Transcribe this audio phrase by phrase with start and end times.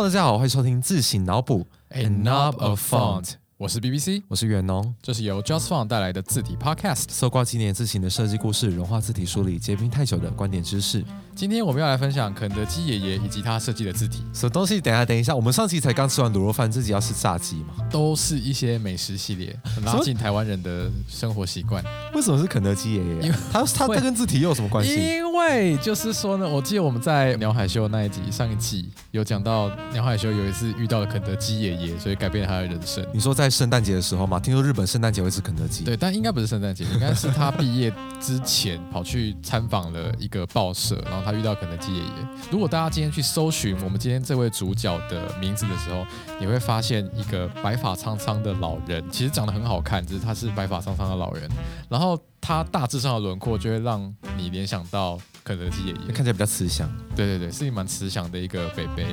[0.00, 4.94] Hello，大家好，欢迎收听自行脑补 A knob of font，我是 BBC，我是远农。
[5.02, 7.04] 这是由 Just Font 带来的字体 Podcast。
[7.10, 11.04] 搜刮纪念字形的设计故事，融化字体梳理结冰太久的观点知识。
[11.40, 14.78] 今天我们要来分享肯德基爷爷以及他设计的字体，什么东西？
[14.78, 17.82] 等一下，等一下，我们上期才刚吃完卤肉饭，自己要吃炸鸡嘛？
[17.90, 21.82] 都是一些美食系列，很拉近台湾人的生活习惯。
[22.12, 23.22] 为什么是肯德基爷爷？
[23.22, 24.94] 因为他他这跟字体又有什么关系？
[24.94, 33.02] 因为就是说呢，我记得我们在鸟海秀那一集上一季有讲到，鸟海秀有一次遇到了肯德基爷爷，所以改变了他的人生。
[33.14, 34.38] 你说在圣诞节的时候嘛？
[34.38, 35.84] 听说日本圣诞节会吃肯德基。
[35.84, 42.10] 对，但应该不是圣诞节，应该是他毕业之前跑去参访了一个报社，然后他遇到肯德基爷爷。
[42.50, 46.04] 如果大家今天去搜寻我们今天这位主角的名字的时候，
[46.40, 51.48] 你会发现一个白发苍苍的老人，其实长得很好看，只是他是白发苍苍的老人，
[51.88, 56.90] 然后他大致上的轮廓就会让你联想到肯德基爷爷，看起来比较慈祥。
[57.14, 59.06] 对对对，是一蛮慈祥的一个北北。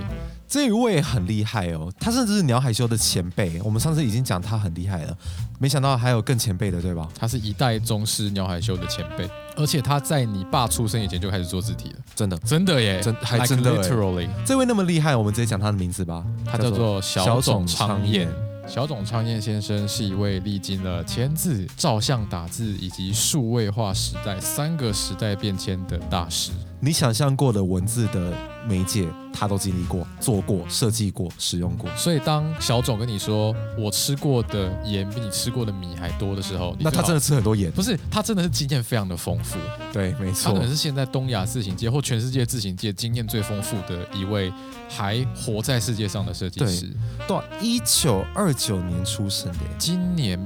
[0.47, 3.59] 这一位很厉害哦，他甚至是鸟海修的前辈。
[3.63, 5.17] 我们上次已经讲他很厉害了，
[5.59, 7.07] 没想到还有更前辈的，对吧？
[7.17, 13.83] 他是一代宗师鸟海修的前辈，而且他在你爸出生以前就开始做字体了，真的，真的耶，真还真的。
[13.83, 16.23] Literally，这位那么厉害，我们直接讲他的名字吧。
[16.45, 18.29] 他叫做小冢昌彦。
[18.67, 26.51] 小冢昌彦先生是一位历经了签字、照相、打字以及数位化时代三个时代变迁的大师。
[26.79, 28.31] 你想象过的文字的
[28.67, 31.89] 媒介，他都经历过、做过、设计过、使用过。
[31.95, 37.71] 所以，当小总跟你说我吃过的盐比你吃过的米还多的时候，那他真的吃很多盐？
[37.71, 39.57] 不是，他真的是经验非常的丰富。
[39.91, 44.53] 对，没错，他可能是现在东亚自行界或全世界自行界经验最丰富的一位
[44.87, 46.93] 还活在世界上的设计师。
[47.27, 50.39] 对，一九二九年出生的，今年。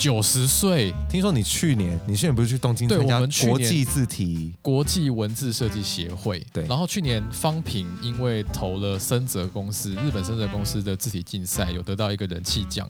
[0.00, 6.42] 九十岁，听说你去年，你去年不是去东京参加国际字体国际文字设计协会？
[6.54, 12.88] 对，然后去年方平因为投了森泽公司日本森泽公司的字体竞赛，有得到一个人气奖，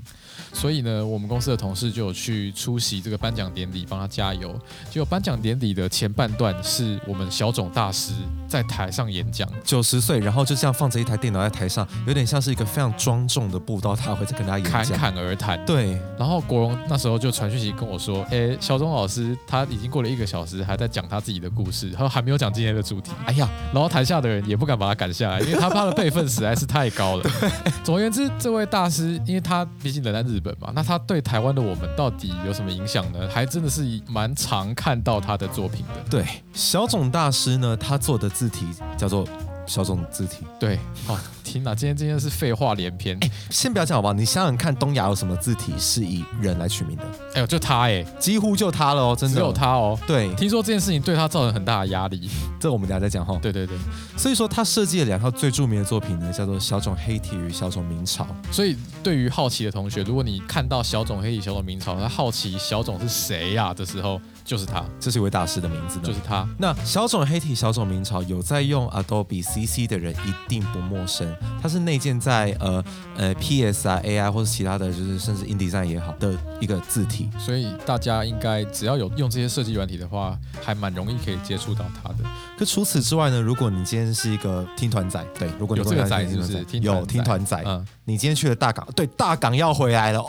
[0.53, 4.57] 所以呢，我们公司的同事就有去出席这个颁奖典礼，帮他加油。
[4.89, 8.13] 结果颁奖典礼的前半段是我们小种大师
[8.47, 15.67] 在台上演讲，九十岁，然后就这样放着一台电脑在台上，有点像是一个非常庄重的布道大会在跟大家演侃侃而谈。
[15.67, 17.00] 对，然后国荣那。
[17.01, 23.11] 时候就传讯息跟我说，哎，小钟老师他已经过了一个小时，还在讲他自己的故事，他说还没有讲今天的主题。
[23.25, 27.31] 哎呀，然后台下的人也不敢把他赶下来，因为他他的辈分实在是太高了。
[27.83, 33.27] 总而言之，这位大师，因为他毕竟人在日本嘛，那他对台湾的我们到底有什么影响呢？
[33.33, 36.11] 还真的是蛮常看到他的作品的。
[36.11, 38.67] 对，小种大师呢，他做的字体
[38.99, 39.27] 叫做。
[39.71, 40.77] 小种字体，对，
[41.07, 43.17] 好，天哪，今天今天是废话连篇。
[43.21, 44.13] 哎，先不要讲好不好？
[44.13, 47.05] 你想想看，东亚有什么字体是以人来取名的？
[47.35, 49.97] 哎呦，就他哎，几乎就他了哦，真的只有他哦。
[50.09, 53.39] 对，听说这件事情对他造成很大的压力，这我们等下再讲哈。
[53.41, 53.79] 对对对，
[54.17, 58.25] 所以说他设计了两套最著名的作品呢，叫做《小种黑体》与《小种明朝》。
[58.53, 64.21] 所以对于好奇的同学，如果你看到《小种黑体》《小种明朝》，他好奇小种是谁呀的时候。
[64.51, 66.45] 就是他，这是一位大师的名字，就是他。
[66.59, 72.83] 那小种黑体、小种明朝有在用 Adobe CC 的人一定不陌生，它是内建在呃
[73.17, 82.17] 呃 PS 啊 AI 或者其他的就是甚至 InDesign 也好的一个字体，所以大家应该只要有用这些设计软体的话，还蛮容易可以接触到它的。
[82.59, 86.67] 可除此之外呢，如果你今天是一个听团仔，对，如果有这个仔是不是？
[86.81, 90.27] 有听团仔，嗯，你今天去了大港，对，大港要回来了哦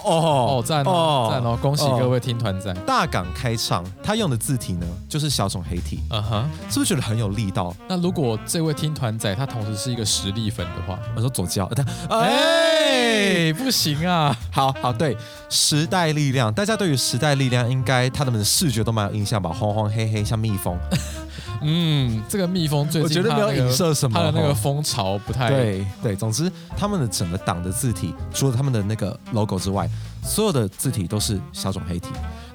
[0.59, 3.83] 哦，赞哦赞哦，恭喜各位听团仔，大港开唱。
[4.11, 7.73] 他用的字体呢，就是小种黑体，嗯哼，是不是觉得很有力道？
[7.87, 11.85] 那如果这位听团仔他同时是一个实力粉的话，我说左教，他
[12.19, 14.37] 哎，不行啊！
[14.51, 15.15] 好好对，
[15.47, 19.49] 时代力量，大家对于时代力量应该他们的视觉都蛮有印象吧？
[19.49, 20.77] 黄黄黑黑像蜜蜂，
[21.63, 26.17] 嗯，这个蜜蜂最近我觉得没有影射什么，它的那个蜂巢不太对对。
[26.17, 29.89] 总之，他们的整个党的字体，除了他们的那个 logo 之外，
[30.21, 32.09] 所有的字体都是小种黑体。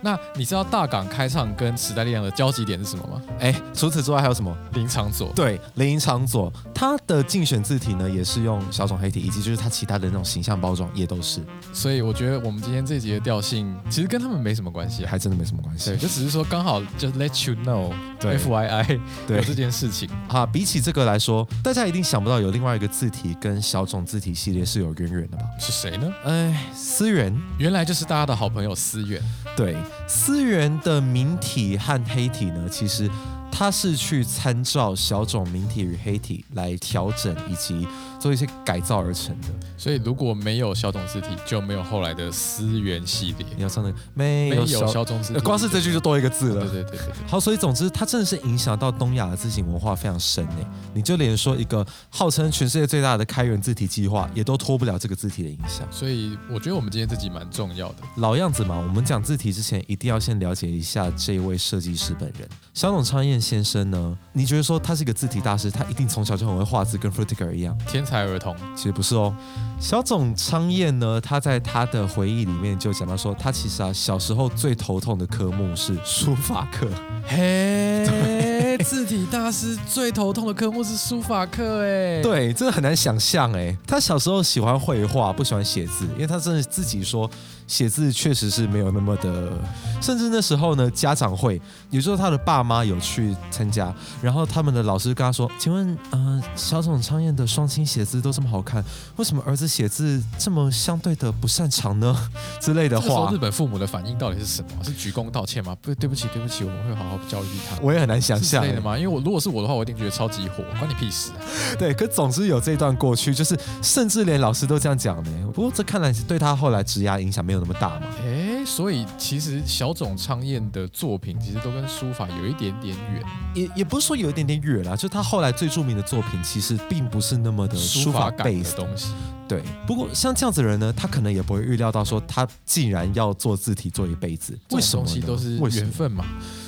[0.07, 3.21] 那你知道大港开唱跟时代力量的交集点是什么吗？
[3.41, 4.57] 哎，除此之外还有什么？
[4.75, 5.33] 林场佐。
[5.35, 11.41] 对，林场佐，他的竞选字体呢也是用小种黑体，以及就是他其他的那种形象包装也都是。
[11.73, 15.91] 所以我觉得我们今天这集的调性其实跟他们没什么关系，还真的没什么关系。
[15.91, 20.09] 对，就只是说刚好就 let you know，F Y I，对这件事情。
[20.29, 25.43] 啊，比起这个来说，大家一定想不到有另外一个字体跟小种字体系列是有渊源的吧？
[25.59, 26.09] 是谁呢？
[26.25, 29.21] 哎，思源，原来就是大家的好朋友思源。
[29.57, 29.75] 对，
[30.07, 33.11] 思源的明体和黑体呢，其实
[33.51, 37.87] 它是去参照小种明体与黑体来调整以及
[38.19, 39.49] 做一些改造而成的。
[39.77, 43.47] 所以如果没有小种字体，就没有后来的思源系列。
[43.57, 46.67] 你要唱那个没有小，小种字体，光是这句就多一个字了。
[46.69, 46.99] 对对对。
[47.27, 50.67] 好，所以总之，它真的是影响到东亚的字形文化非常深诶。
[50.95, 55.87] 你就连说一个号称全世界最大的开源字体计划，也都脱不了这个字体的影响。
[55.91, 57.97] 所以我觉得我们今天这集蛮重要的。
[58.17, 62.49] 老样子嘛，我们讲字体之前，一定要先了解一下这一位设计师本人。
[62.73, 68.57] 小董昌彦先生呢，你觉得说他是一个字体大师，他一定从小就很会画字，跟 Frutiger 一样天才儿童？
[68.77, 69.35] 其实不是哦。
[69.79, 76.89] 小总昌彦呢，他在他的回忆里面就讲到说，他其实啊小时候最头痛的科目是书法课。
[77.27, 78.07] 嘿，
[78.79, 87.31] 字体大师最头痛的科目是书法课，哎，对，真的很难想象，哎，他小时候喜欢绘画，不喜欢写字，因为他真的自己说。
[87.67, 89.53] 写字确实是没有那么的，
[90.01, 93.93] 甚至那时候呢，家长会有时候他的爸妈有去参加，
[94.23, 98.85] 然后他们的老师跟他说：“请问，呃，小总昌彦的双亲写字都这么好看，
[99.17, 102.17] 为什么儿子写字这么相对的不擅长呢？”
[102.63, 103.33] 之类的话。
[103.33, 104.85] 日本父母的反应到底是什么？
[104.85, 105.77] 是鞠躬道歉吗？
[105.83, 107.77] 不，对不起，对不起，我们会好好教育他。
[107.83, 108.65] 我也很难想象。
[108.67, 108.97] 之类的吗？
[108.97, 111.33] 因为我如果是我的话，我一定觉得超级火， 关你屁事。
[111.79, 115.31] 对，可总之有这段过去， 就是甚至连老师都这样讲呢。
[115.53, 117.57] 不过这看来是对他后来职涯影响没有。
[117.57, 118.07] 那么大嘛？
[118.23, 123.23] 哎，所以其实小总昌彦的作品其实都跟书法有一点点远，
[123.55, 129.09] 也也不是说有一点点远啦，就他后来最著名的作品其实并不是那么的书法感的东西。
[129.49, 134.57] 对，不过像这样子的人呢，他可能也不会预料到说他竟然要做字体做一辈子。
[134.71, 135.05] 为什么？
[135.05, 136.25] 东西都是缘分嘛。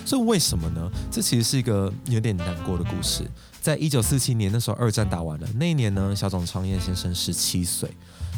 [0.09, 0.91] 所以为什么呢？
[1.11, 3.31] 这其实是一个有点难过的故事。
[3.61, 7.91] 在一九四七年那时候，二战打完了，那一年呢，小总昌彦先生十七岁。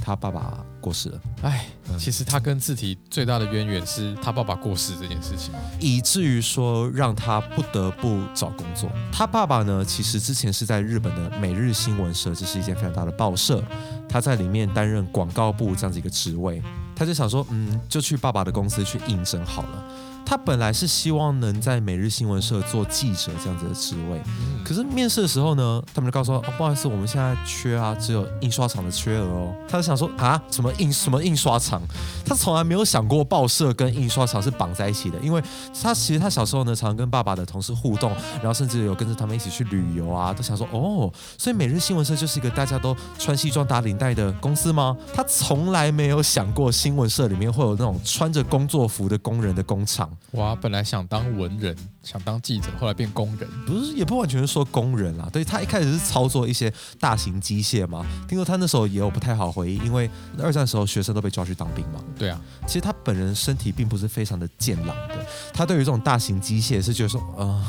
[0.02, 1.66] 他爸爸过世了，哎，
[1.98, 8.90] 其实他跟字体最大的渊源是他爸爸过世这件事情，以至于说让他不得不找工作。
[9.12, 13.62] 他爸爸呢，其实之前是在日本的每日新闻社，这是一间非常大的报社，
[14.08, 16.60] 他在里面担任广告部这样子一个职位，
[16.96, 19.84] 他就想说，嗯，就去爸爸的公司去应征好了。
[20.30, 24.22] 他本来是希望能在每日新闻社做记者这样子的职位，
[24.64, 29.52] 可是面试的时候呢，他们就告诉他，哦，不好意思，我们现在缺啊，只有印刷厂的缺额哦。
[29.68, 31.82] 他就想说啊，什么印什么印刷厂？
[32.24, 35.42] 他从来没有想过报社跟印刷厂是绑在一起的，因为
[35.82, 44.96] 他其实他小时候呢，常跟爸爸的同事互动，然后甚至有跟着他们一起去旅游啊，都想说哦，所以每日新闻社就是一个大家都穿西装打领带的公司吗？
[45.12, 50.08] 他从来没有想过新闻社里面会有那种穿着工作服的工人的工厂。
[50.32, 55.28] 哇，本来想当文人，想当记者，后来变工人，不是也不完全是说工人啦。
[55.32, 58.06] 对他一开始是操作一些大型机械嘛。
[58.28, 60.08] 听说他那时候也有不太好回忆，因为
[60.40, 62.00] 二战时候学生都被抓去当兵嘛。
[62.16, 65.26] 对啊，其实他本人身体并不是非常的健朗的。
[65.52, 67.64] 他对于这种大型机械是觉得说，呃，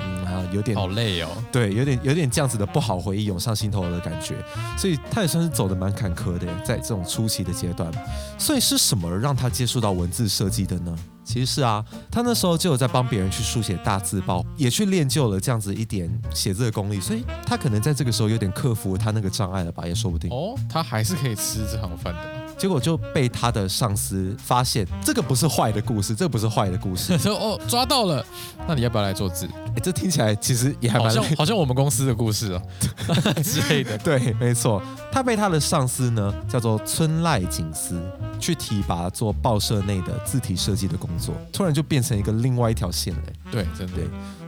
[0.00, 1.30] 嗯， 有点好累哦。
[1.50, 4.36] 对，有点有点这样子的不好回忆涌上心头的感觉。
[4.76, 7.90] 所以他也算是走的蛮坎坷的，在这种初期的阶段。
[8.38, 10.94] 所以是什么让他接触到文字设计的呢？
[11.24, 20.30] 其实是啊，他那时候就有在帮别人去书写大字报，也去练就了这样子一点写字的功力，所以他可能在这个时候有点克服他那个障碍了吧，也说不定。
[20.30, 22.43] 哦，他还是可以吃这行饭的。
[22.64, 27.12] 结果就被他的上司发现，这个不是坏的故事，这不是坏的故事。
[27.20, 28.24] 说哦，抓到了，
[28.66, 29.46] 那你要不要来做字？
[29.76, 32.62] 哎，这听起来其实也还蛮像，好像我们公司的故事哦
[33.44, 33.98] 之类的。
[33.98, 34.82] 对，没错，
[35.12, 38.00] 他被他的上司呢叫做村濑景司
[38.40, 43.22] 去提拔做报社内的字体设计的工作，突然就变成一个另外一条线了。
[43.52, 43.98] 对，真的。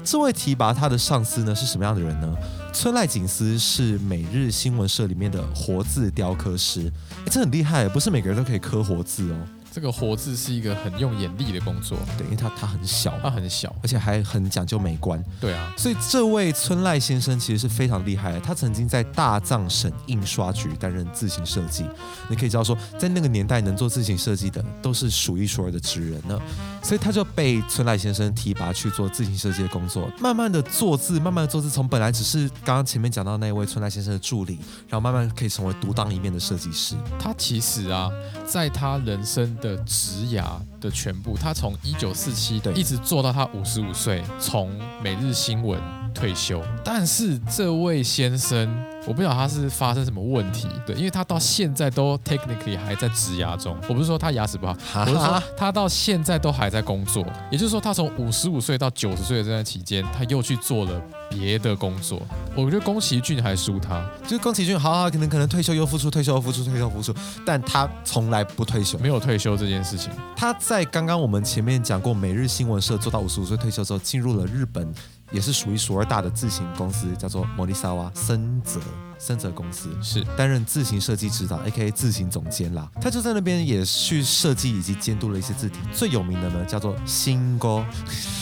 [0.02, 2.34] 这位提拔他的上司呢是什么样的人呢？
[2.72, 6.92] 村濑景司是每日新闻社里面的活字雕刻师，
[7.30, 9.36] 这很厉害，不是每个人都可以刻活字哦。
[9.76, 18.40] 这个活字是一个很用眼力的工作，对，因为它它很小，它很小，而且还很讲究美观，对啊，所以这位村濑先生其实是非常厉害的。
[18.40, 21.84] 他曾经在大藏省印刷局担任字形设计，
[22.30, 26.40] 你可以知道说，在那个年代能做字形设计的都是数一数二的职人呢。
[26.82, 34.54] 所以他就被村濑先生提拔去做字形设计的工作，慢慢的做字，慢慢的做字，从本来只是刚刚前面讲到那位村濑先生的助理，
[34.88, 36.94] 然后慢慢可以成为独当一面的设计师。
[37.18, 38.08] 他其实啊，
[38.46, 40.44] 在他人生的职涯
[40.78, 44.70] 的全部，他从一九四七一直做到他五十五岁，从
[45.02, 45.80] 每日新闻
[46.16, 46.62] 退休。
[46.82, 48.74] 但是这位先生，
[49.06, 53.76] 我不晓得他是发生什么问题，对，因为他到现在都 technically 还在植牙中。
[53.88, 57.24] 我不是说他牙齿不好，我是说他到现在都还在工作。
[57.50, 62.20] 也就是说，他从五十五岁到九十岁的这段期间，他又去做了别的工作。
[62.54, 70.10] 我觉得宫崎骏还输他，就是宫崎骏，好好可能可能退休又复出，退休又复出，退休又复出，但他从来不退休，没有退休这件事情。
[70.34, 74.92] 他在刚刚我们前面讲过，每日新闻社做到五十五岁退休之后，进入了日本
[75.32, 78.80] 也是数一数二大的字型公司，叫做摩利萨瓦森泽
[79.18, 82.88] 森泽公司，是担任字型设计指导，A.K.A 字型总监啦。
[83.00, 87.84] 他就在那边也去设计以及监督了一些字体，最有名的呢叫做新勾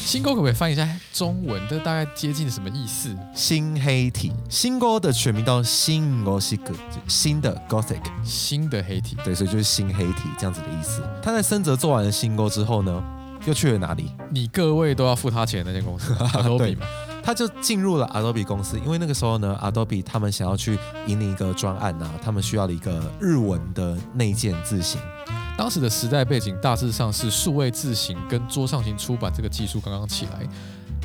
[0.04, 1.62] 新勾可不可以翻译一下中文？
[1.68, 3.16] 这大概接近什么意思？
[3.34, 4.32] 新黑体。
[4.50, 6.60] 新勾的全名叫新 Gothic，
[7.08, 8.02] 新的 Gothic。
[8.22, 9.16] 新的黑体。
[9.24, 11.02] 对，所以就是新黑体这样子的意思。
[11.22, 13.02] 他在森泽做完了新勾之后呢，
[13.46, 14.10] 又去了哪里？
[14.30, 16.86] 你各位都要付他钱的那间公司， Adobe 嘛。
[17.22, 25.00] 他就进入了 Adobe 公司，因为那个时候呢，Adobe 他们想要去引领一个专案啊，他们需要了一个日文的内建字型。
[25.56, 30.46] 当时的时代背景大致上是数位字型跟桌上型出版这个技术刚刚起来。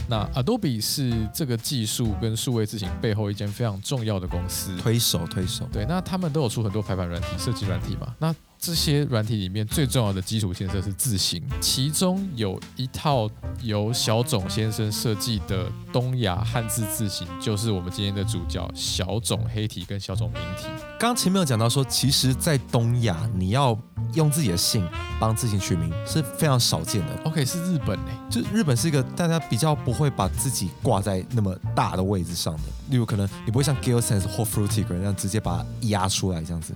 [0.10, 5.70] 那 Adobe 是这个技术跟数位字型背后一间非常重要的公司，推手推手。
[5.72, 8.14] 对，那他们都有出很多排版软体、设计软体嘛。
[8.18, 13.30] 那这些软体里面最重要的基础建设是字形，其中有一套
[13.62, 20.66] 由小种先生设计的东亚汉字字形，就是我们今天的主角小种黑体跟小种明体。
[21.00, 23.80] 刚刚前面有讲到说，其实，在东亚你要
[24.14, 24.86] 用自己的姓
[25.22, 27.16] 帮字形取名是非常少见的。
[27.24, 36.76] OK，是日本嘞，就日本是一个大家比较不会把自己挂在那么大的位置上的，例如可能你不会像 Gilsense 或 Fruitig 那样直接把它压出来这样子。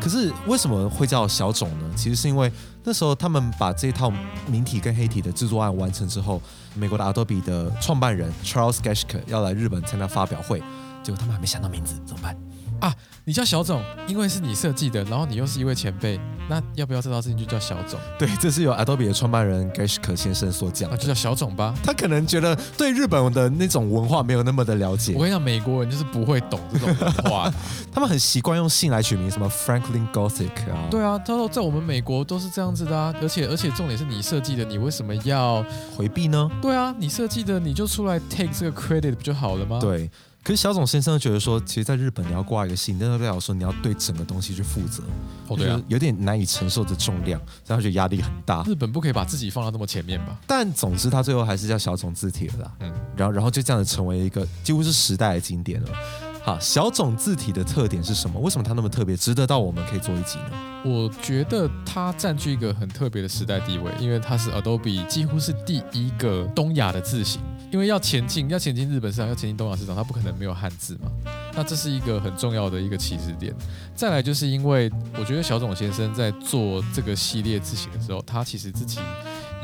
[0.00, 1.90] 可是为什么会叫小种呢？
[1.96, 4.12] 其实是因为那时候他们把这套
[4.46, 6.40] 明体跟黑体的制作案完成之后，
[6.74, 10.62] 美国的 Adobe 的创办人 Charles Geshke 要来日本参加发表会，
[11.02, 12.36] 结果他们还没想到名字，怎么办？
[12.80, 12.94] 啊，
[13.26, 17.98] 你叫小总，因为是你设计的，然后你又是一位前辈，那要不要这道事情就叫小总？
[18.18, 21.74] 对，这是由 Adobe 的创办人 Geschke 先生所讲，那就叫小总吧。
[21.82, 25.14] 他可能觉得对日本的那种文化没有那么的了解。
[25.14, 27.50] 我跟你讲，美国人就是不会懂这种文化，
[27.90, 30.86] 他们很习惯用姓来取名，什么 Franklin Gothic 啊。
[30.90, 35.64] 对啊，他说在我们美国都是这样子的啊，而且而且重点是你设计的，你为什么要
[35.96, 36.50] 回避呢？
[36.60, 39.78] 对啊，你设计的你就出来 take 这个 credit 不就好了吗？
[39.80, 40.10] 对。
[40.44, 45.02] 可是小总先生觉得说，其实，在日本你要挂一个姓，那代表说你要对整个东西去负责，
[45.48, 48.62] 哦对啊，有点难以承受的重量，让他觉得压力很大。
[48.64, 50.38] 日本不可以把自己放到那么前面吧？
[50.46, 55.88] 但总之，他最后还是叫小总字体了啦，嗯，然后然后就这样子成为一个几乎是时代的经典了。
[56.44, 58.38] 好，小种字体的特点是什么？
[58.38, 60.50] 为什么它那么特别，值得到我们可以做一集呢？
[60.84, 67.40] 我觉得它占据一个很特别的时代地位，因为它是 Adobe 几乎是第一个东亚的字型。
[67.72, 71.10] 因为要前进，要前进日本市场，要前进东亚市场，它不可能没有汉字嘛。
[71.56, 73.54] 那这是一个很重要的一个起始点。
[73.96, 78.98] 再来就是因为我觉得小种先生在做这个系列字型的时候，他其实自己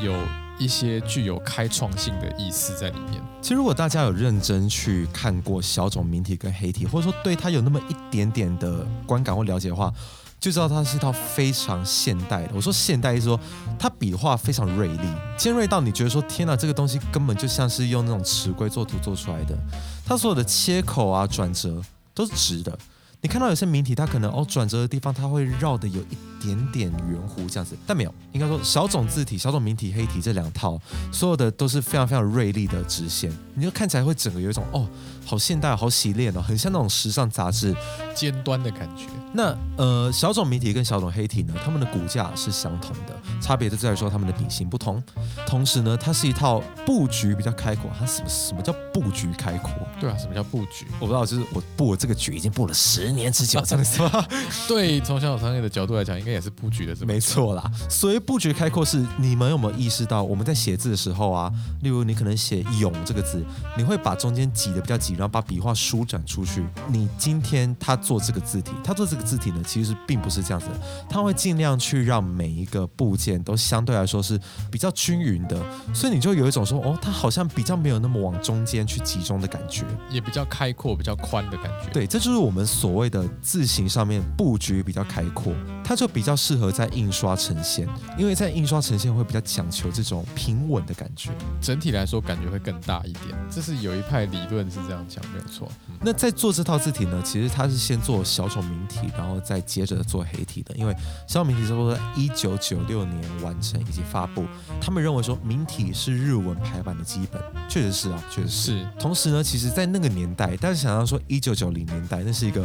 [0.00, 0.14] 有
[0.61, 3.21] 一些具有开创性的意思在里面。
[3.43, 9.93] 其实如果大家有认真去看过小种明体跟黑体，或者说对它有那么一点点的观感或了解的话。
[10.38, 12.52] 就知道它是一套非常现代的。
[12.55, 13.38] 我说现代，意思说
[13.79, 19.55] 它笔画非常锐利，尖锐到你觉得说天哪，这个东西根本就像是用那种尺规作图做出来的。
[20.02, 21.83] 它所有的切口啊、转折
[22.14, 22.79] 都是直的。
[23.21, 30.80] 你看到有些名体，它可能哦转折的地方，它会绕的有一点点圆弧这样子，但没有，应该说小种字体、小种明体、黑体这两套，
[31.12, 34.88] 所有的都是非常非常锐利的直线，你就看起来会整个有一种哦。
[35.26, 37.73] 好现代，好洗练哦，很像那种时尚杂志
[38.16, 39.04] 尖端的感觉。
[39.32, 45.00] 那呃，小种明体跟小种黑体呢，它们的骨架是相同的，差别就在于说它们的笔型不同。
[45.47, 47.88] 同时呢，它是一套布局比较开阔。
[47.97, 49.70] 它什么什么叫布局开阔？
[50.00, 50.87] 对啊，什么叫布局？
[50.99, 54.26] 我不知道，就是我布这个局已经布了十年之久，这样子吗？
[54.66, 57.70] 对，从小商业的角度来讲，应该也是布局的，是没错啦。
[57.88, 63.44] 所以布局开阔是你们有没有意识到，我们在写字的时候啊，例如你可能写“勇”这个字，
[63.76, 65.10] 你会把中间挤的比较挤。
[65.20, 66.64] 然后把笔画舒展出去。
[66.88, 70.66] 你今天他做这个字体，他做这个字体呢，其实并不是这样子。
[71.10, 81.90] 他会尽量去让每一个部件都相对来说是比较均匀的，所以你就有一种说，哦，它好像比较没有那么往中间去集中的感觉，也比较开阔、比较宽的感觉。
[81.92, 85.52] 对，这就是我们所谓的字形上面布局比较开阔，
[85.84, 87.87] 它就比较适合在印刷呈现，
[88.17, 91.31] 因为在印刷呈现会比较讲求这种平稳的感觉。
[91.61, 93.27] 整体来说，感觉会更大一点。
[93.50, 95.00] 这是有一派理论是这样。
[95.11, 95.69] 讲没有错。
[96.03, 100.73] 那在做这套字体呢，其实它是先做小丑明体，然后再接着做黑体的。
[100.77, 100.95] 因为
[101.27, 104.45] 小丑明体差不多在一九九六年完成以及发布。
[104.81, 108.89] 他们认为说明体是日文排版的基本，确实是啊，确实是。
[109.00, 112.65] 同时呢，其实在那个年代，但是想要说一九九零年代，那是一个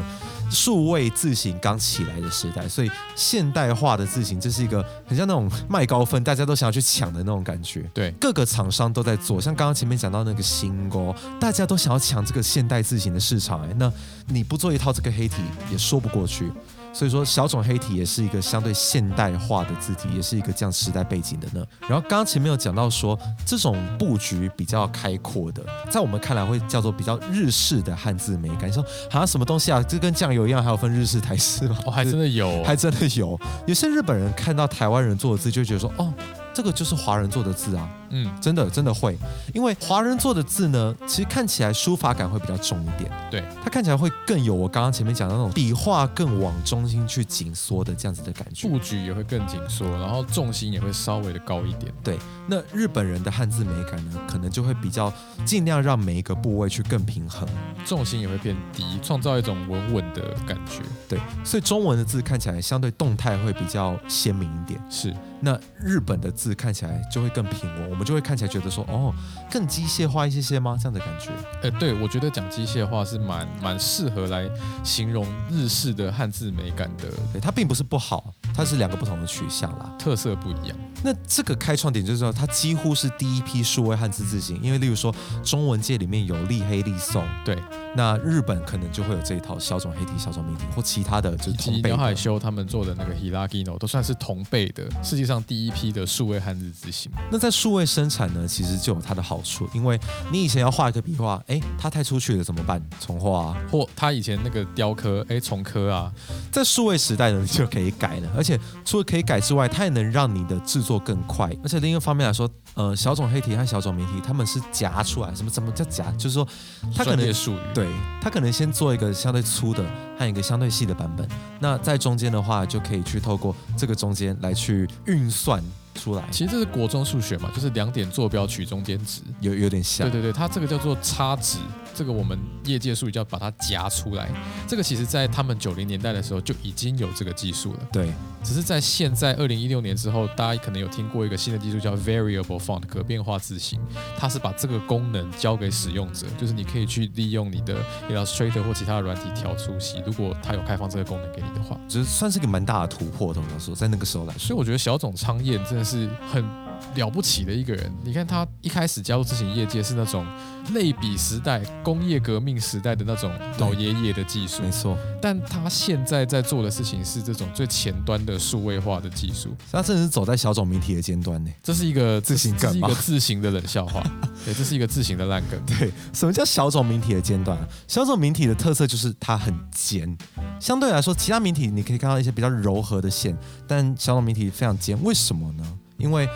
[0.52, 7.90] 数位字型刚起来的时代，所以现代化的字型，这是一个很像那种卖高分，大家都想要去抢的那种感觉。
[7.94, 13.62] 对，各个厂商都在做，像刚刚前面讲到那个新锅，大家都想要抢这个现代字型的市场。
[13.68, 13.92] 哎，那
[14.28, 16.52] 你不做一套这个黑体也说不过去。
[16.96, 21.66] 所以说小种黑体也是一个相对现代化的字体，也是一个这样时代背景的呢。
[21.82, 25.62] 然后刚刚前面有讲到说，这种布局比较开阔的，
[25.92, 28.70] 在我们看来会叫做比较日式的汉字美感。
[28.70, 29.84] 你说好像什么东西啊？
[29.84, 31.78] 这跟酱油一样，还有分日式、台式吗？
[31.86, 33.38] 哦，还真的有，还真的有。
[33.68, 36.14] 有些日本人看到台湾人做的字，就觉得说，哦。
[36.56, 39.18] 这个就是华人做的字啊，嗯，真的真的会，
[39.54, 52.18] 因为华人做的字呢，其实看起来书法感会比较重一点，对，它看起来会更有我刚刚前面讲的那种笔画更往中心去紧缩的这样子的感觉，布局也会更紧缩，然后重心也会稍微的高一点，对。
[52.48, 55.12] 那日本人的汉字美感呢，可能就会比较
[55.44, 57.46] 尽量让每一个部位去更平衡，
[57.84, 61.20] 重心也会变低，创造一种稳稳的感觉，对。
[61.44, 65.14] 所以中文的字看起来相对动态会比较鲜明一点，是。
[65.42, 69.14] 那日本的字看起来就会更平稳，我们就会看起来觉得说，哦，
[69.50, 70.78] 更机械化一些些吗？
[70.80, 71.32] 这样的感觉？
[71.64, 74.50] 哎，对，我觉得讲机械化是蛮蛮适合来
[74.84, 77.06] 形容日式的汉字美感的。
[77.32, 80.78] 对，它并不是不好，它是两个不同的取向啦，特色不一样。
[81.04, 87.56] 那这个开创点就是说，它几乎是第一批数位汉字字形，因为例如说中文界里面有立黑、立宋，对，
[87.96, 91.90] 那日本可能就会有这一套小种黑体、小种明体或其他的，就是同辈。
[91.90, 95.36] 鸟海修他们做的那个 Hilagino 都算是同辈的，世界上。
[95.46, 100.00] 第一批的数位汉字字形，那在数位生产呢，其实就有它的好处，因为
[100.32, 102.82] 你以前要画一个笔画，哎，它太出去了怎么办？
[103.00, 106.12] 重画，啊，或它以前那个雕刻，哎，重刻啊，
[106.52, 116.10] 在数位时代呢你就可以改了，而且除了可以改之外，它也能让你的制作更快，而且另一个方面来说，呃，小种黑体和小种明体，他们是夹出来，什么怎么叫夹？
[116.12, 116.48] 就是说，
[116.96, 117.88] 它可能术语，对，
[118.22, 119.84] 它可能先做一个相对粗的
[120.18, 121.28] 和一个相对细的版本，
[121.60, 125.26] 那在中间的话，就可以去透过这个中间来去运。
[125.36, 125.62] 算
[125.96, 130.10] 出来，其实这是国中数学嘛，就是两点坐标取中间值，有有点像。
[130.10, 131.58] 对对对，它这个叫做差值。
[131.94, 134.30] 这个我们业界术语叫把它夹出来，
[134.68, 137.80] 这个其实在他们九零年代的时候就已经有这个技术了。
[137.92, 138.14] 对，
[138.46, 143.80] 只是在现在二零一六年之后，大家可能有听过一个新的技术叫 Variable Font 可变化字型，
[144.16, 147.76] 它是把这个功能交给使用者，就是你可以去利用你的
[148.08, 153.34] Illustrator 或其他的软体调粗细，如果它有开放这个功能给你的话，就是算是个蛮大的突破。
[153.34, 156.65] 通常说，在那个时候来说，所以我觉得小种昌彦真的是很。
[156.96, 160.26] 了不起的一个人，你看他一开始加入自行业界是那种
[160.74, 164.98] 类比时代、工业革命时代的那种老爷爷的技术，没错。
[165.22, 171.52] 但他现在在做的事情是这种最前端的数位化的技术，他真的是走在小种媒体的尖端呢。
[171.64, 174.02] 这是一个自行梗一个自行的冷笑话，
[174.46, 175.60] 对，这是一个自行的烂梗。
[175.66, 177.58] 对，什么叫小种媒体的尖端？
[177.88, 180.18] 小种媒体的特色就是它很尖，
[180.60, 185.64] 相对来说，其他媒体你可以看到一些比较柔和的线，但小种媒体非常尖，为什么呢？
[185.98, 186.28] 因为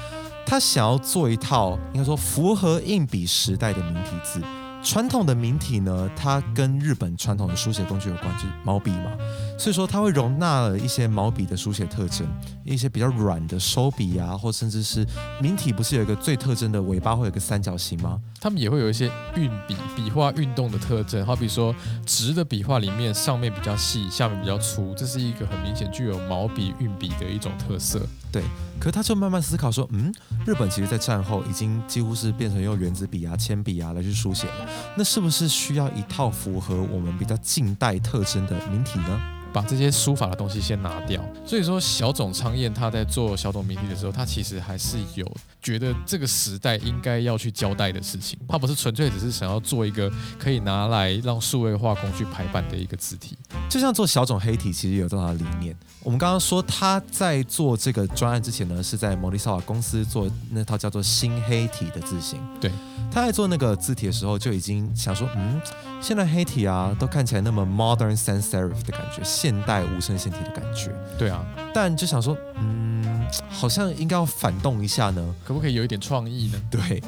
[0.49, 4.41] 他想要做一套，应该说符合硬笔时代的名体字。
[4.81, 9.11] 传统的名体呢，它跟日本传统的书写工具有关，就是毛笔嘛。
[9.59, 12.25] 所以说，它会容纳了一些毛笔的书写特征，
[12.63, 15.05] 一些比较软的收笔啊，或甚至是
[15.41, 18.21] 明体不是有一个最特征的尾巴会有个三角形吗？
[18.39, 27.99] 他们也会有一些运笔笔画运动的特征，好比说直的笔画里面上面比较细，下面比较粗，这是一个很明显具有毛笔运笔的一种特色。
[28.31, 28.41] 对，
[28.79, 30.09] 可他就慢慢思考说，嗯，
[30.45, 39.21] 日本其实在战后已经几乎是变成用原子笔啊、铅笔啊来去书写了，那是不是需要一套符合我们比较近代特征的明体呢？
[39.53, 45.29] 把这些书法的东西先拿掉，所以说小冢昌彦他在做小冢明体的时候，他其实还是有
[45.61, 53.37] 觉得这个时代应该要去交代的事情，他不是纯粹只是想要做一个可以拿来让数位化工具排版的一个字体。
[53.69, 55.75] 就像做小种黑体，其实有这样的理念。
[56.01, 62.39] 我们刚刚说他在做这个专案之前呢，是在摩利萨瓦公司做那套叫做新黑体的字型。
[62.61, 62.71] 对，
[63.11, 65.59] 他在做那个字体的时候就已经想说，嗯，
[65.99, 69.21] 现在黑体啊都看起来那么 modern sans serif 的感觉。
[69.23, 71.43] 现代无声线体的感觉，对啊，
[71.73, 76.61] 但就想说，嗯，好像应该要反动一下呢，可不可以有一点创意呢？
[76.69, 77.01] 对，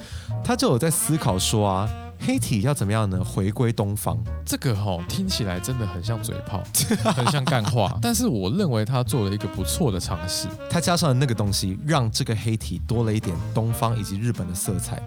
[0.44, 3.24] 他就有在思考说啊，黑体要怎么样呢？
[3.24, 6.64] 回归东方，这个哈听起来真的很像嘴炮，
[7.14, 15.02] 很像干话， 但是我认为他做了一个不错的尝试，他加上了那个东西，让这个黑体多了一点东方以及日本的色彩。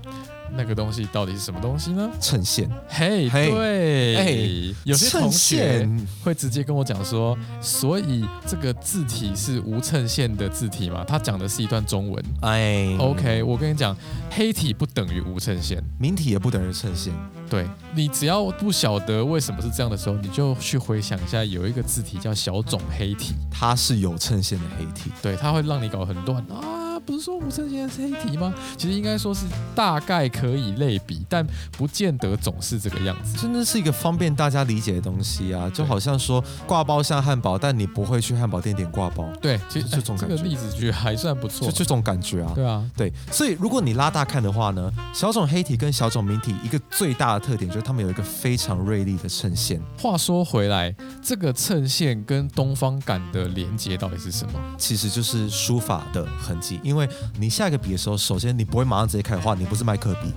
[0.56, 2.10] 那个东西到底是什么东西呢？
[2.20, 2.68] 衬线。
[2.88, 5.88] 嘿，对，哎，有些同学
[6.22, 11.04] 会直接跟我讲说，所以这个字体是无衬线的字体嘛？
[11.04, 12.24] 他讲的是一段中文。
[12.42, 13.96] 哎，OK，我跟你讲，
[14.30, 17.12] 黑体不等于无衬线，明体也不等于衬线。
[17.50, 25.10] 对你只要不晓得为什么是这样的时候，你就去回想一下，有一个字体叫小种黑体，它是有衬线的黑体。
[25.22, 26.83] 对，它会让你搞很乱啊。
[27.06, 28.52] 不是说吴承贤是黑体吗？
[28.76, 33.36] 其实应该说是大概可以类比，但不见得总是这个样子。
[33.38, 41.84] 真的是一个方便大家理解的东西啊，就好像说挂包像汉堡，但你不会去汉堡店点挂包，对，其实这种感觉这个例子觉得还算不错就。
[41.84, 42.52] 这种感觉啊。
[42.54, 49.80] 对啊，对，所以如果你拉大看的话呢，小种黑体跟小种明体一个最大的特点就是它们有一个非常锐利的衬线。
[49.98, 54.52] 话说回来，这个衬线跟东方感的连接到底是什么？
[54.78, 56.93] 其实就是书法的痕迹，因为
[57.38, 60.32] 你下一个笔的时候，首先你不会马上直接开始画，你不是麦克笔，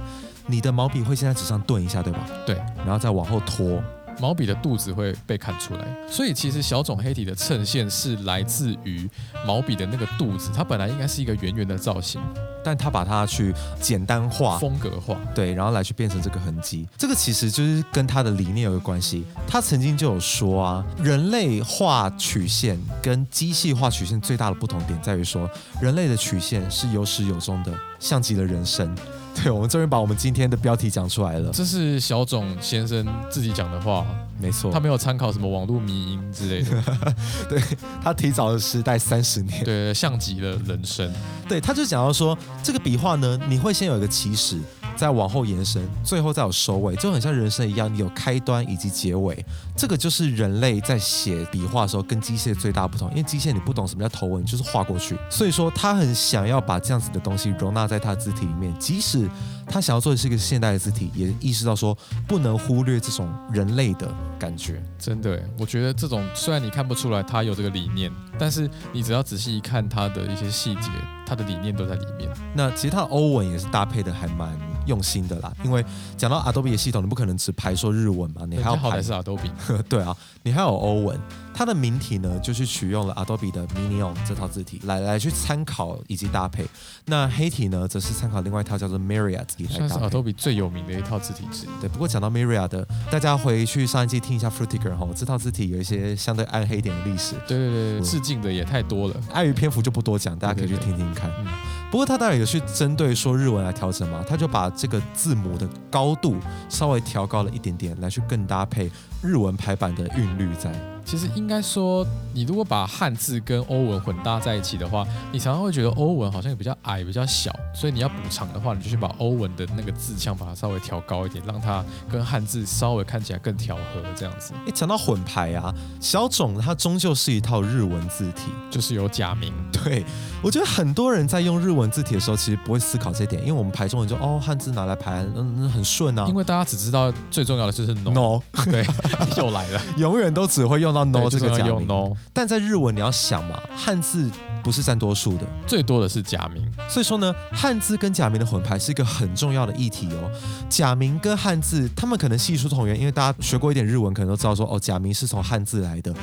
[0.45, 2.19] 你的毛笔会先在纸上顿一下，对吧？
[2.45, 3.81] 对，然后再往后拖。
[4.19, 9.09] 毛笔的肚子会被看出来，所以其实小种黑体的衬线是来自于
[9.45, 12.21] 毛笔的那个肚子，它本来应该是一个圆圆的造型，
[12.63, 15.15] 但它把它去简单化，风格化。
[15.35, 16.87] 对，然后来去变成这个痕迹。
[16.97, 19.23] 这个其实就是跟他的理念有个关系。
[19.47, 25.49] 他曾经就有说啊，人类画曲线跟机器画曲线最大的不同点在于说，
[25.79, 28.93] 人类的曲线是有始有终的，像极了人生。
[29.43, 31.51] 对，我们终于把我们今天的标题讲出来了。
[31.53, 34.03] 这是小种先生自己讲的话，
[34.39, 36.83] 没错，他没有参考什么网络迷音之类的，
[37.47, 37.61] 对
[38.03, 39.63] 他提早的时代三十年。
[39.63, 41.13] 对，像极了人生。
[41.47, 44.57] 对，他就讲到说，这个笔画呢，你会先有一个起始，
[44.97, 49.45] 再往后延伸，最后再有收尾，就很像人生一样，你有开端以及结尾。
[49.75, 59.29] 这个就是人类在写笔画的时候跟机械最大不同，因为机械你不懂什么叫头文，就是画过去，所以说他很想要把这样子的东西容纳在他的字体里面，即使
[59.67, 61.95] 他想要做的是一个现代的字体，也意识到说
[62.27, 64.83] 不能忽略这种人类的感觉。
[64.97, 70.89] 真的，我觉得这种虽然你看不出来他有这个理念，但是你只要仔细一看他的一些细节，
[71.27, 72.29] 他的理念都在里面。
[72.55, 75.83] 那其实他的欧文也是搭配的还蛮用心的啦，因为
[76.15, 79.51] 讲到 Adobe 的系统，你不可能只排说日文嘛，你还要排是 Adobe，
[79.89, 81.19] 对啊，你还有欧文，
[81.57, 86.63] 它的名体呢就是取用了 Adobe 的 Minion 这套字体来来去参考以及搭配。
[87.05, 90.05] 那黑体呢，则是参考另外一套叫做 Myriad 字体来搭配。
[90.05, 91.69] Adobe 最有名的一套字体之一。
[91.81, 99.15] 对，不过讲到 Myriad 的，大家回去上一季听一下 Frutiger 哈，这套字体有一些相对暗黑一点的历史，对对对，致敬的也太多了。
[99.33, 101.31] 碍于篇幅就不多讲，大家可以去听听看。
[101.39, 101.47] 嗯
[101.89, 106.35] 不过他当然有去针对说日文来调整嘛，他就把这个字母的高度
[106.67, 108.91] 稍微调高了一点点，来去更搭配
[109.21, 110.71] 日文排版的韵律在。
[111.05, 128.51] 其实应该说，你如果把汉字跟欧文混搭在一起的话，你常常会觉得欧文好像比较矮、比较小，所以你要补偿的话，你就去把欧文的那个字腔把它稍微调高一点，让它跟汉字稍微看起来更调和，这样子诶，讲到混排啊，小种它终究是一套日文字体。
[128.69, 129.51] 就是有假名。
[129.71, 130.05] 对
[130.43, 136.35] 我觉得很多人在用日文字体的时候，其实不会思考这一点，因为我们排中文就哦汉字拿来排，嗯，嗯很顺啊因。
[136.35, 138.85] 为大家只知道最重要的就是 no，, no， 对，
[139.37, 141.87] 又来了永远都只会用到 no 对这个假名。
[141.87, 144.29] no，但在日文你要想嘛，汉字
[144.63, 146.65] 不是占多数的，最多的是假名。
[146.89, 150.31] 所以说呢，汉字跟假名的混排是一个很重要的议题哦。
[150.69, 156.13] 假名跟汉字，他们可能系出同源，因为大家学过一点日文，可能都知道说哦，假名是从汉字来的，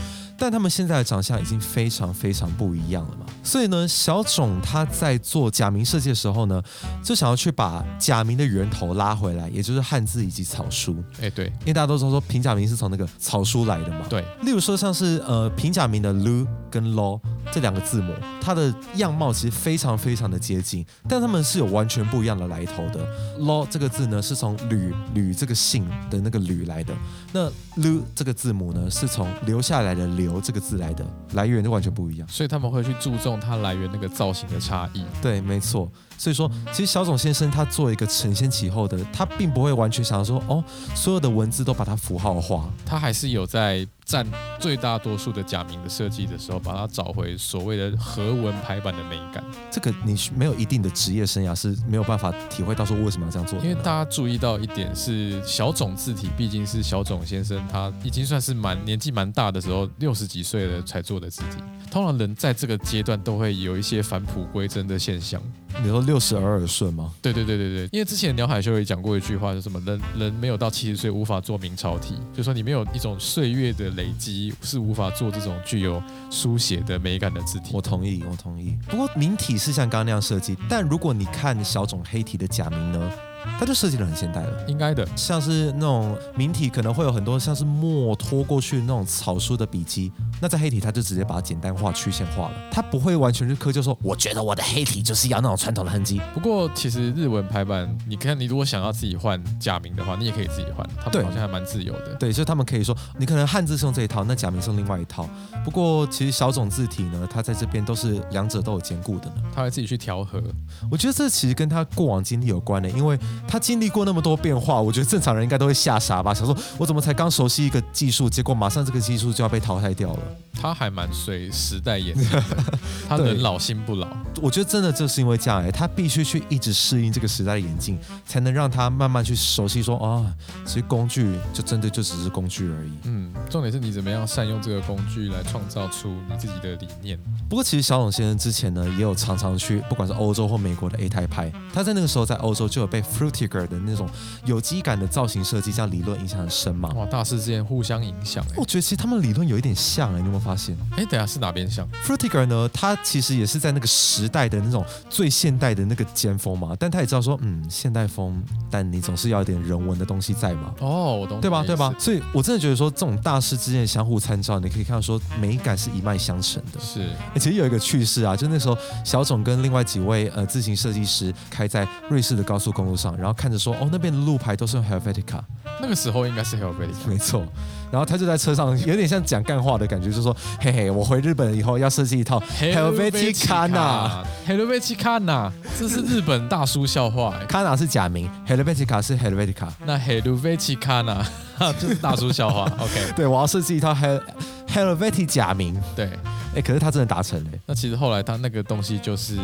[0.45, 3.25] 但他们现在的长相已经非常非常不一样了嘛。
[3.43, 6.63] 所以呢，小种他在做假名设计的时候呢，
[7.03, 14.05] 就想要去把假名的源头拉回来，也就是汉字以及草书，哎，对因为大家都知道说平假名是从那个草书来的嘛。
[14.11, 17.21] 对，例如说像是呃平假名的 lu 跟 lo
[17.53, 23.07] 这两个字母，它的样貌其实非常非常的接近，但它们是有完全不一样的来头的。
[23.39, 26.93] lo 这个字呢是从吕吕这个姓的那个吕来的，
[27.33, 27.49] 那
[27.81, 32.27] lu 这个字母呢是从留下来的留这个字来的，来源就完全不一样。
[32.29, 35.05] 所以他们会去注重它来源那个造型的差异。
[35.23, 35.89] 对，没错。
[36.17, 40.63] 所以说，其实小种先生他做一个承先启后的，他并不会完全想要说哦，
[40.95, 42.69] 所有的文字都把它符号化。
[42.87, 44.27] 他还是有在占
[44.59, 49.43] 最大多数的假名的设计的时候，把它找回所谓的和文排版的美感。
[49.71, 53.65] 这个你没有一定的职业生涯是没有办法体会到说为什么要这样做的。
[53.65, 61.63] 因为大家注意到一点是，小种字体毕竟是小种先生，他已经算是蛮年纪蛮大的时候，六十几岁了才做的字体。
[61.91, 65.41] 通常人在这个阶段都会有一些返璞归真的现象。
[65.83, 67.13] 你说六十而耳顺吗？
[67.23, 77.71] 对对对对对，因为之前鸟海修也讲过一句话，就是什么人人没有到七十岁无法做明朝体，就说你没有一种岁月的累积是无法做这种具有书写的美感的字体。
[77.73, 78.77] 我同意，我同意。
[78.89, 83.11] 不过明体是像刚刚那样设计，但如果你看小种黑体的假名呢，
[83.59, 84.65] 它就设计的很现代了。
[84.67, 85.07] 应该的。
[85.17, 96.21] 像是那种明体可能会有很多像是墨拖过去那种草书的笔迹，那在黑体它就直接把它简单化、曲线化了，它不会完全是苛求说，我觉得我的黑体就是要那种传统的痕迹。
[96.33, 102.15] 不过其实日文排版，你看你如果想要自己换假名的话，你也可以自己换，他对们好像还蛮自由的。
[102.15, 105.29] 对，所以他们可以说，你可能汉字是用这一套，那假名是用另外一套。
[105.65, 109.43] 不过其实小种字体呢，它在这边都是两者都有兼顾的呢。
[109.55, 110.43] 他会自己去调和。
[110.91, 120.21] 我觉得这其实跟他过往经历有关的，因为他经历过那么多变化，我觉得正常人应该都会吓傻吧，想说我怎么才刚熟悉一个技术，结果马上这个技术就要被淘汰掉了。
[120.61, 122.43] 他还蛮随时代演进的，
[123.09, 124.07] 他对人老心不老。
[124.41, 130.25] 我觉得真的就是因为这样哎，他必须去一直适应这个时代的演进，才能让他慢慢去熟悉说啊，
[130.65, 132.93] 其实工具就真的就只是工具而已。
[133.05, 137.19] 嗯，重点是你怎么样善用这个工具来创造出你自己的理念。
[137.49, 144.09] 不过其实小董先生之前呢，也有常常去不管是欧洲或美国的 A 台拍，他在那个时候在欧洲就有被 Frutiger 的那种
[144.45, 146.91] 有机感的造型设计这样理论影响很深嘛。
[146.91, 160.75] 哇，大师之间互相影响哎、我觉得其实他们理论有一点像哎，你有没有发现哎、等下是哪边像？？Frutiger 呢，他其实也是在那个时代的那种最现代的那个尖峰嘛，但他也知道说，嗯，现代风，但你总是要有点人文的东西在嘛。
[160.81, 161.63] 哦，我懂对吧？
[161.67, 161.95] 对吧？？
[161.99, 166.81] 所以我真的觉得说，这种大师之间的相互参照，你可以看到说美感是一脉相承的。
[166.81, 175.41] 是欸其实有一个趣事啊，就那时候小总跟另外几位呃自行设计师开在瑞士的高速公路上，然后看着说，哦那边的路牌都是用 Helvetica，
[175.81, 177.07] 那个时候应该是 Helvetica。
[177.09, 177.47] 没错。
[177.91, 187.47] 然后他就在车上有点像讲干话的感觉，就说，嘿嘿，我回日本以后要设计一套 Helvetica 呐 Helvetica 呐，这是日本大叔笑话哎。
[187.47, 189.69] ，Kana 是假名，Helvetica 是 Helvetica。
[189.87, 191.25] 那 Helvetica 呐，
[191.81, 192.65] 就是大叔笑话。
[192.81, 194.21] OK，对，我要设计一套 Hel
[194.69, 196.11] Helvetica 假名，对。
[196.55, 197.51] 哎，可是他真的达成了。
[197.67, 199.37] 那其实后来他那个东西就是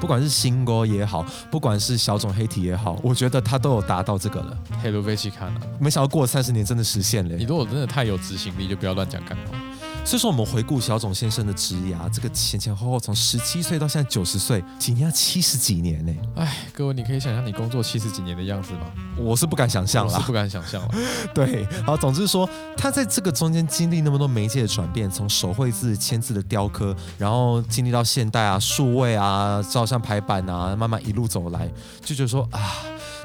[0.00, 4.58] 不管是新歌也好，不管是小种黑体也好，我觉得他都有达到这个了。
[4.82, 5.50] Helvetica。
[5.78, 7.44] 没想到过了三十年，真的实现了你。
[7.44, 9.63] 如果真的太有执行力，就不要乱讲干话。
[10.04, 18.80] 所以说，我们回顾小种先生的职涯，这个前前后后从十七岁到现在九十岁，几年要七十几年呢，哎，各位，你可以想象你工作七十几年的样子吗？
[19.16, 20.12] 我是不敢想象了。
[20.12, 20.94] 我是不敢想象了。
[21.34, 31.68] 对，好，总之说，他在这个中间经历那么多媒介的转变，从手绘字、签字的雕刻，然后经历到现代啊、数位啊、照相排版啊，慢慢一路走来，
[32.04, 32.60] 就觉得说啊，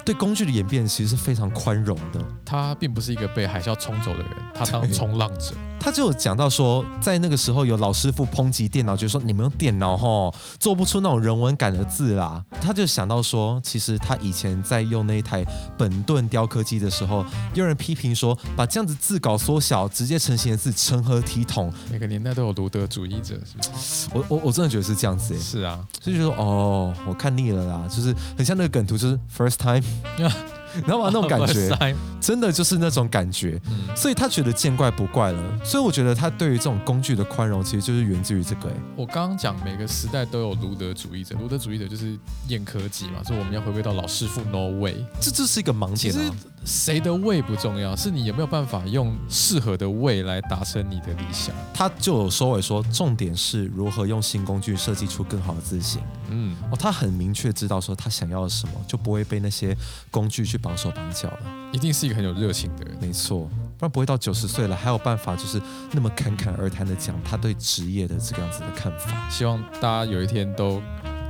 [0.09, 2.19] 对工具的演变其实是非常宽容的。
[2.43, 5.53] 他并不是一个被海啸冲走的人，他当对冲浪者。
[5.81, 12.43] 他就有讲到说，在那个时候有老师傅抨击电脑，就说你们用电脑吼做不出那种人文感的字啦。
[12.59, 15.45] 他就想到说，其实他以前在用那一台
[15.77, 21.71] 本顿雕刻机的时候，有人批评说，把这样子字稿缩小，直接成型的字成何体统？
[21.89, 24.09] 每个年代都有卢德主义者，是不是？
[24.11, 29.81] 我我我真的觉得是这样子诶，是啊，所以就说哦，我看腻了啦，就是很像那个梗图，就是 first time，
[30.75, 31.09] 你知道吗？
[31.11, 33.59] 那种感觉 真的就是那种感觉。
[33.71, 38.75] 嗯，所以他觉得见怪不怪了，所以我觉得他对于这种工具的宽容，其实就是源自于这个、欸。
[38.95, 42.15] 我刚刚讲每个时代都有卢德主义者，卢德主义者就是
[42.49, 45.03] 验科技嘛，所以我们要回归到老师傅 No way。
[45.19, 46.19] 这这是一个盲点其实。
[46.65, 51.55] 谁的胃不重要，是你有没有办法用适合的胃来达成你的理想。
[51.73, 56.01] 他就有收尾说，重点是如何用新工具设计出更好的字形。
[56.29, 59.75] 嗯，哦，他很明确知道说他想要什么，就不会被那些
[60.11, 61.39] 工具去绑手绑脚了。
[61.71, 62.97] 一定是一个很有热情的人。
[62.99, 65.61] 没错，不然不会到九十岁了还有办法就是
[65.91, 69.29] 那么侃侃而谈的讲他对职业的这个样子的看法。
[69.29, 70.81] 希望大家有一天都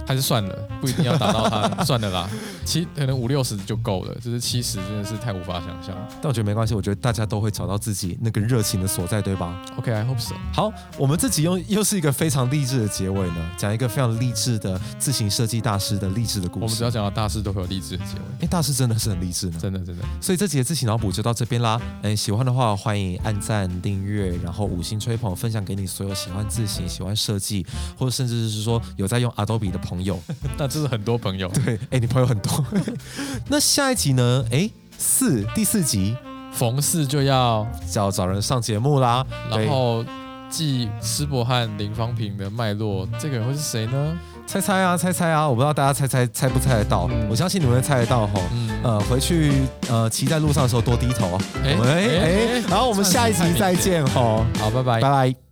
[0.10, 2.28] 还是算了，不一定要达到他，算了啦。
[2.66, 5.96] 七可能五六十就够了，就是七十真的是太无法想象。
[6.20, 10.34] 但我觉得没关系，我觉得大家都会找到自己那个热情的所在，对吧？OK，I、hope so。
[10.52, 16.90] 好，我们这集又又是一个非常励志的结尾呢，讲一个非常励志的自行设计大师的励志的故事我们只要。
[16.90, 19.60] 讲到大师，都会有励志的结尾，哎，大师真的是很励志呢。
[19.62, 20.04] 真的真的。
[20.20, 21.80] 所以这集的自行脑补就到这边啦。
[22.02, 27.64] 嗯，喜欢的话欢迎按赞、订阅，然后五星吹捧，分享给你所有喜欢自行、喜欢设计，
[27.96, 30.20] 或者甚至是说有在用 Adobe 的朋友。
[30.58, 32.66] 那这是很多朋友，对，哎，你朋友很多。
[33.48, 34.46] 那下一集呢？
[34.52, 36.16] 哎，四第四集
[36.52, 39.26] 逢四就要，就要找人上节目啦。
[39.50, 40.04] 然后
[40.50, 44.18] 继施伯和、林芳平的脉络，这个人会是谁呢？
[44.48, 45.48] 猜猜啊，猜猜啊！
[45.48, 48.42] 我不知道大家猜猜猜不猜得到，嗯我相信你们会猜得到吼。
[48.52, 49.54] 嗯，呃，回去
[49.88, 51.40] 呃骑在路上的时候多低头。
[51.64, 55.02] 哎哎哎，然后我们下一集再见吼，好，拜拜拜。
[55.02, 55.49] 拜。